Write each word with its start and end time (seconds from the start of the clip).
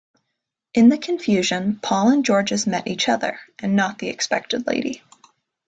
In 0.73 0.89
the 0.89 0.97
confusion, 0.97 1.79
Paul 1.79 2.09
and 2.09 2.25
Georges 2.25 2.65
meet 2.65 2.87
each 2.87 3.07
other, 3.07 3.39
and 3.59 3.75
not 3.75 3.99
the 3.99 4.09
expected 4.09 4.65
lady. 4.65 5.03